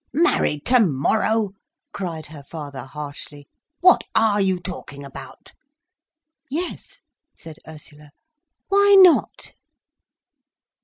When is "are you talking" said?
4.15-5.05